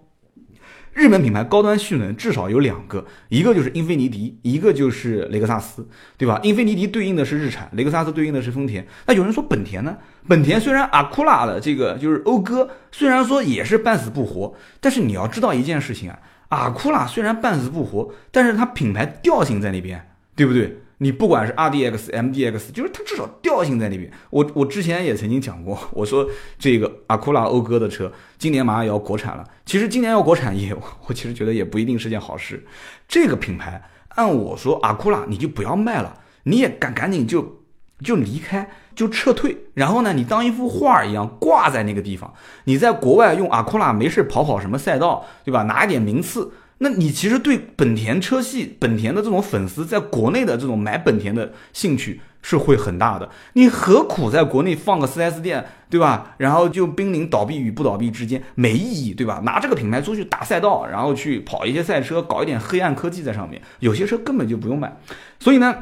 [0.94, 6.40] 日本品牌高端蓄能至少有两个，一个就是英菲尼迪，一个就是雷克萨斯，对吧？
[6.42, 8.85] 英菲尼迪对应的是日产，雷克萨斯对应的是丰田。
[9.07, 9.97] 那有人说本田呢？
[10.27, 16.18] 本田虽然阿库拉的这个就是讴歌，虽然说也是半死不活，但是你要知道一件事情啊，
[16.49, 20.79] 阿库拉虽然半死不活，但是它品牌调性在那边，对不对？
[21.01, 24.11] 你不管是 R D X M D X，就是它至少调性在那边。
[24.31, 29.45] 我我之前也曾经讲过，我说这个阿库拉讴歌的车今年马上也要国产了。
[29.65, 30.75] 其实今年要国产也，
[31.07, 32.67] 我其实觉得也不一定是件好事。
[33.07, 33.81] 这个品牌
[34.17, 37.63] 按我说，阿库拉你就不要卖了，你也赶赶紧就
[38.01, 39.57] 就离开，就撤退。
[39.75, 42.35] 然后呢，你当一幅画一样挂在那个地方。
[42.65, 45.63] 你在国外用阿库拉没事跑跑什么赛道，对吧？
[45.63, 46.51] 拿一点名次。
[46.79, 53.29] 那你其实对本田车系、本田的这种粉丝，在国内的这种买本田的兴趣是会很大的。
[53.53, 56.35] 你何苦在国内放个 4S 店，对吧？
[56.39, 59.41] 然后就濒临倒闭与不倒闭之间，没意义，对吧？
[59.45, 64.97] 拿这个品牌出去打赛道，然后去跑一些赛车，搞一点黑暗科技在上面，有些车根本就不用买。
[65.39, 65.75] 所以呢，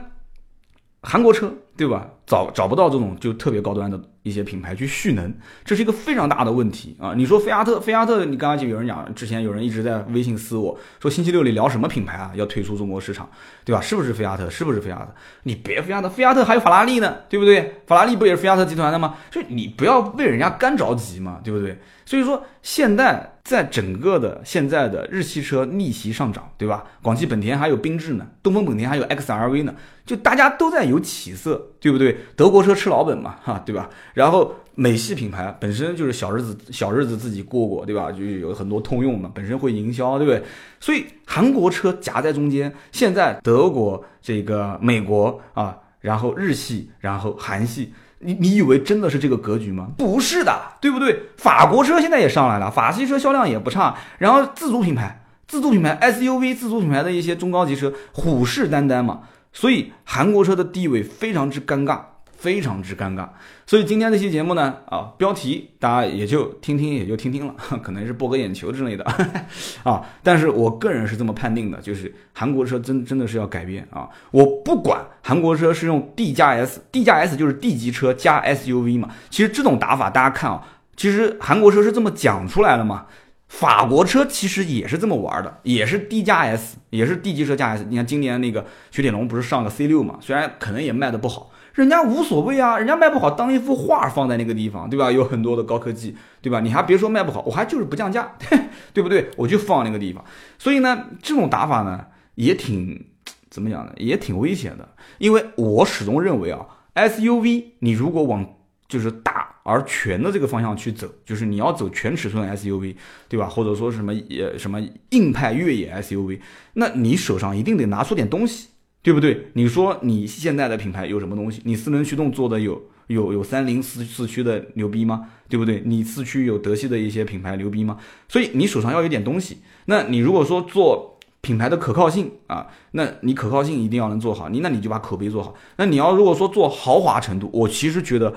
[1.02, 2.08] 韩国车，对吧？
[2.26, 5.32] 找找不到这种就特别高端的一些品牌去蓄能，
[5.64, 7.14] 这是一个非常大的问题啊！
[7.14, 12.32] 你说菲亚特，菲亚特，你刚刚就有人讲，之前有人一直在微信私我说星期六里聊什么品牌啊？
[12.34, 13.28] 要退出中国市场，
[13.64, 13.80] 对吧？
[13.80, 14.50] 是不是菲亚特？
[14.50, 15.14] 是不是菲亚特？
[15.44, 17.80] 你别菲亚特，菲亚特还有法拉利呢，对不对？
[17.86, 19.14] 法拉利不也是菲亚特集团的吗？
[19.30, 21.78] 所以你不要为人家干着急嘛，对不对？
[22.04, 26.82] 所以说现在在整个的现在的日系车逆袭上涨，对吧？
[27.00, 29.72] 广汽本田还有缤智呢，东风本田还有 XRV 呢，
[30.04, 32.16] 就大家都在有起色，对不对？
[32.34, 33.88] 德国车吃老本嘛， 哈，对吧？
[34.14, 38.10] 然后美系品牌本身就是小日子，小日子自己过过，对吧？
[38.10, 40.42] 就有很多通用嘛，本身会营销，对不对？
[40.80, 47.92] 所以韩国车夹在中间，现在德国、这个美国啊，然后日系，然后韩系，
[48.26, 49.86] 你你以为真的是这个格局吗？
[49.96, 51.30] 不是的，对不对？
[51.36, 59.20] 法国车现在也上来了，法系车销量也不差，然后自主品牌、自主品牌 SUV、自主品牌的一些中高级车虎视眈眈嘛。
[59.52, 62.00] 所以韩国车的地位非常之尴尬，
[62.36, 63.28] 非常之尴尬。
[63.66, 69.04] 所以今天这期节目呢，啊，标题大家也就听听，也就听听了， 可能是博个眼球之类的，
[69.82, 70.04] 啊。
[70.22, 74.08] 但是我个人是这么判定的，就是韩国车真真的是要改变啊。
[74.30, 79.08] 我不管韩国车是用 D 加 S，D 加 S 就是 D 级车加 SUV 嘛。
[79.30, 80.62] 其实这种打法大家看啊，
[80.96, 83.06] 其实韩国车是这么讲出来的嘛。
[83.48, 87.86] 法国车其实也是这么玩的，也是 D 加 S，也是 D 级车加 S。
[87.88, 90.18] 你看今年那个雪铁龙不是上了 C 六嘛？
[90.20, 95.12] 虽然可能也卖的不好，人家无所谓啊，人家卖不好当一幅画放在那个地方，对吧？
[95.12, 96.58] 有很多的高科技，对吧？
[96.60, 98.32] 你还别说卖不好，我还就是不降价，
[98.94, 99.30] 对不对？
[99.36, 100.24] 我就放那个地方。
[100.58, 103.04] 所以呢，这种打法呢也挺
[103.50, 103.92] 怎么讲呢？
[103.98, 108.54] 也挺危险的，因为我始终认为啊，SUV 你如果往
[108.88, 112.96] 就是大而全的这个方向去走，就是你要走全尺寸 SUV，
[113.28, 113.46] 对吧？
[113.46, 116.40] 或者说什么也什么硬派越野 SUV，
[116.72, 118.68] 那你手上一定得拿出点东西，
[119.06, 119.46] 对不对？
[119.52, 121.62] 你说你现在的品牌有什么东西？
[121.64, 125.28] 你四轮驱动做的有有有三菱四四驱的牛逼吗？
[125.48, 125.80] 对不对？
[125.86, 127.98] 你四驱有德系的一些品牌牛逼吗？
[128.28, 129.58] 所以你手上要有点东西。
[129.84, 135.54] 那你如果说做品牌的可靠性啊，那你可靠性一定要能做好，你那你就把口碑做好。
[135.76, 138.34] 那你要如果说做豪华程度，我其实觉得。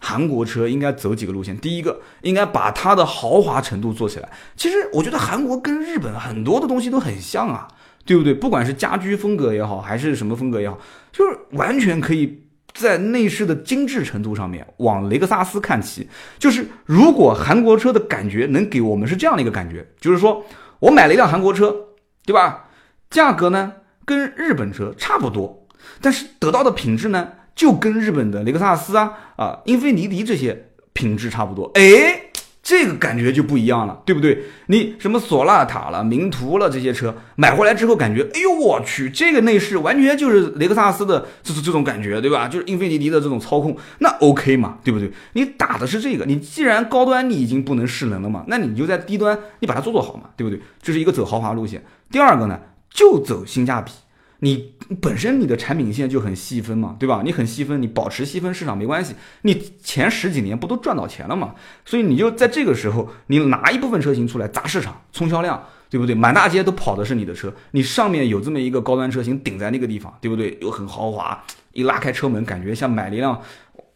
[0.00, 1.58] 韩国车应该走几个路线？
[1.58, 4.30] 第一个，应该把它的豪华程度做起来。
[4.54, 7.66] 其实我觉得韩国跟日本很多的东西都很像啊，
[8.08, 8.32] 对不对？
[8.32, 10.78] 不管是家居风格也好，还是什么风格也好，
[11.12, 12.42] 就是完全可以
[12.72, 16.08] 在内饰的精致程度上面往雷克萨斯看齐。
[16.38, 20.42] 就是如果韩国车的感觉能给我们是这样的一个感觉，就是说
[20.78, 21.76] 我买了一辆韩国车，
[22.24, 22.70] 对吧？
[23.10, 23.74] 价格呢
[24.06, 25.66] 跟日本车差不多，
[26.00, 27.32] 但是得到的品质呢？
[27.54, 32.27] 就跟日本的雷克萨斯啊啊英菲尼迪这些品质差不多，哎，
[32.68, 34.42] 这个感觉就不一样了，对不对？
[34.66, 42.46] 你什么索纳塔了、名图了这些车买回来之后，感觉，哎呦我去，这个内饰完全就是雷克萨斯的，就是这种感觉，对吧？
[42.46, 45.10] 就是英菲尼迪的这种操控，那 OK 嘛，对不对？
[45.32, 50.60] 你打的是这个，你既然高端你已经不能势能了嘛，那你就在低端你把它做做好嘛，对不对？
[50.82, 51.82] 这是一个走豪华路线。
[52.10, 53.92] 第二个呢，就走性价比。
[54.40, 57.22] 你本身你的产品线就很细分嘛，对吧？
[57.24, 59.14] 你很细分，你保持细分市场没关系。
[59.42, 61.56] 你前十几年不都赚到钱了嘛？
[61.84, 66.14] 所以你就在这个时候，你拿一部分车型出来砸市场、冲销量，对不对？
[66.14, 70.56] 满大街都跑的是你的车，你上面有这么一个高端车型顶在那个地方，对不对？
[70.60, 73.32] 又很豪华，一拉开车门，感觉像买了一辆，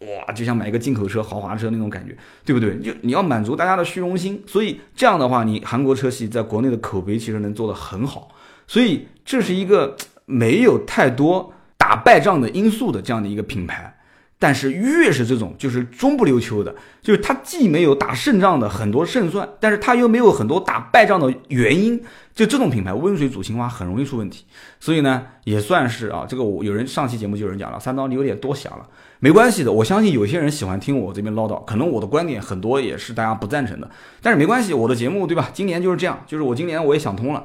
[0.00, 2.76] 哇，就像买一个进口车、豪华车那种感觉，对不对？
[2.81, 8.35] 就你要满足大家的虚荣心，所以这样的话，你韩国车系在国内的口碑其实能做得很好，
[8.66, 9.96] 所以这是一个。
[10.24, 13.98] 没有太多打败仗的因素的这样的一个品牌，
[14.38, 22.02] 但是越是这种就是中不溜秋的，就是它既没有打胜仗的很多胜算，但是它又没有很多打败仗的原因，
[22.35, 24.44] 就这种品牌温水煮青蛙很容易出问题。
[24.80, 28.87] 所以呢，也算是啊，这个我有人上期节目就有人讲了，三刀你有点多想了，
[29.20, 33.88] 没关系的，我相信有些人喜欢听我这边唠叨，可能我的观点很多也是大家不赞成的，
[34.20, 35.50] 但是没关系，我的节目对吧？
[35.52, 37.44] 今年就是这样，就是我今年我也想通了。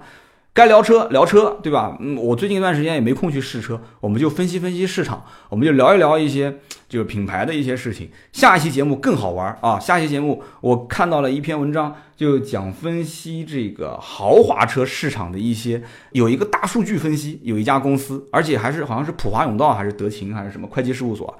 [0.57, 1.95] 该聊车聊车，对吧？
[1.99, 6.57] 嗯，我最近一段时间也没空去试车，我们就分析分析市场，我们就聊一聊一些
[6.89, 8.09] 就是品牌的一些事情。
[8.31, 9.79] 下一期节目更好玩啊！
[9.79, 21.37] 下期节目我看到了一篇文章，就讲分析这个豪华车市场的一些，有一个大数据分析，有一家公司，而且还是好像是普华永道还是德勤还是什么会计事务所，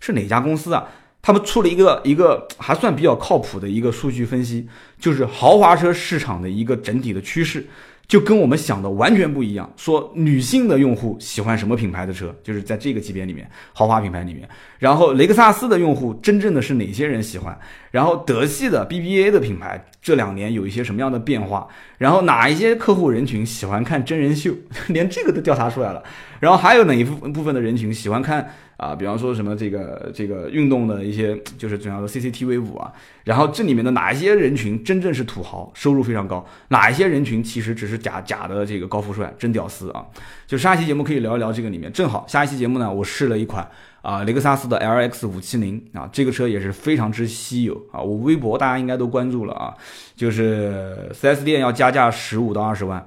[0.00, 0.88] 是哪家公司啊？
[1.22, 4.66] 他们出了一个一个还算比较靠谱的一个数据分析，
[4.98, 7.64] 就是豪华车市场的一个整体的趋势。
[8.10, 9.72] 就跟我们想的完全不一样。
[9.76, 14.48] 说女性的用户喜欢什么品牌的车，就是在这个级别里面，豪华品牌里面。
[14.80, 17.56] 然后雷克萨斯的用户真正的是哪些人喜欢？
[17.92, 21.68] 然后德系的 BBA 的品牌这两年有一些什么样的变化？
[21.98, 24.52] 然后哪一些客户人群喜欢看真人秀？
[24.88, 26.02] 连这个都调查出来了。
[26.40, 28.52] 然后还有哪一部部分的人群喜欢看？
[28.80, 32.90] 啊，比方说什么这个这个运动的一些，就是主要的 CCTV 五啊，
[33.24, 40.06] 然后这里面的哪一些人群真正是土豪，收入非常高，哪一些人群其实只是假假的这个高富帅，真屌丝啊？
[40.46, 43.68] 就下一期节目可以聊一聊这个里面，正好下一期节目呢，我试了一款
[44.00, 49.74] 啊雷克萨斯的 LX 五七零啊，这个车也是非常之稀有啊，我微博大家应该都关注了啊，
[50.16, 53.06] 就是 4S 店要加价十五到二十万。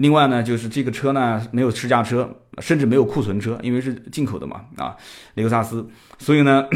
[0.00, 4.96] 另外呢，就是这个车呢没有试驾车，甚至没有库存车，因为是进口的嘛啊，
[5.34, 5.86] 雷克萨斯，
[6.18, 6.66] 所以呢，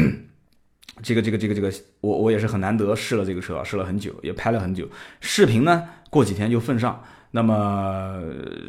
[1.01, 4.87] 这个这个这个这个，我我也是很难得试了这个车，试了很久，也拍了很久，
[5.21, 7.03] 视频呢过几天就奉上。
[7.31, 8.21] 那么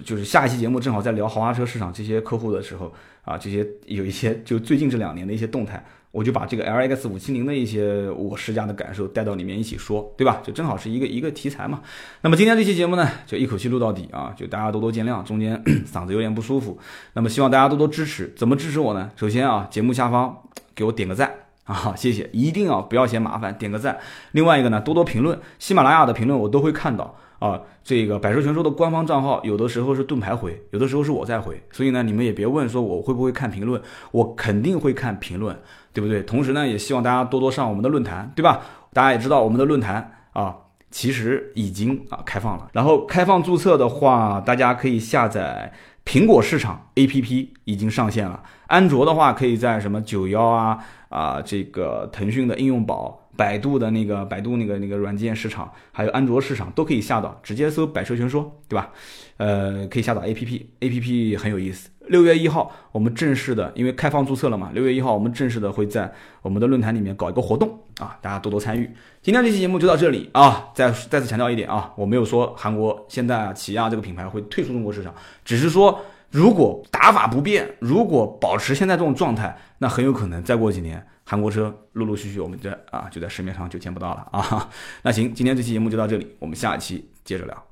[0.04, 2.92] 就是下一期节目正好在聊豪华车市场这些客户的时候
[3.22, 5.84] 啊，这些有一些就最近这两年的一些动态。
[6.16, 10.40] 我就把这个 L X 五七零的一些我试驾的感受带到里面一起说，对吧？
[10.42, 11.82] 就正好是一个一个题材嘛。
[12.22, 16.78] 那么今天这期节目呢，就一口气录到底啊，就大家多多见谅，中间 嗓子有点不舒服。
[17.12, 19.10] 那么希望大家多多支持，怎么支持我呢？
[19.14, 20.34] 首先啊，节目下方
[20.74, 21.30] 给我点个赞
[21.64, 23.98] 啊，谢谢，一定要不要嫌麻烦，点个赞。
[24.32, 27.14] 另外一个呢，多多评论，喜马拉雅的评论我都会看到。
[27.38, 33.78] 啊，这个百车全说的官方账号有的时候是盾牌回，有的时候是我在回，所以呢，你们也别问说我会不会看评论，
[34.10, 35.54] 我肯定会看评论，
[35.96, 36.22] 对不对？
[36.24, 38.60] 同时呢，也希望大家多多上我们的论坛，对吧？
[38.92, 40.54] 大家也知道我们的论坛啊，
[40.90, 45.72] 其实已经啊开放了，然后开放注册的话，大家可以下载
[46.04, 50.78] 苹果市场 APP 已经上线了，安卓的话可以在什么九幺啊
[51.08, 53.25] 啊这个腾讯的应用宝。
[53.36, 58.90] 百度的那个百度那个那个软件市场，还有安卓市场都可以下到，直接搜“百车全说”，对吧？
[59.36, 61.90] 呃，可以下到 APP，APP 很有意思。
[62.08, 67.68] 六月一号我们正式的，因为开放注册了嘛，六月一号我们正式的会在我们的论坛里面搞一个活动
[67.98, 68.88] 啊，大家多多参与。
[69.20, 75.12] 今天这期节目就到这里啊，再再次强调一点啊，我没有说韩国现代啊、起亚这个品牌会退出中国市场，
[75.44, 76.00] 只是说
[76.36, 81.02] 如果打法不变，如果保持现在这种状态，那很有可能再过几年。
[81.24, 84.70] 韩国车陆陆续续，我们在啊就在市面上就见不到了啊。
[85.00, 87.64] 那行，今天这期节目就到这里，我们下一期接着聊。